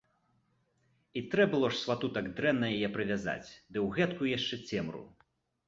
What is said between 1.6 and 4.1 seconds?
ж свату так дрэнна яе прывязаць, ды ў